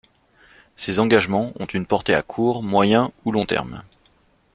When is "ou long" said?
3.23-3.45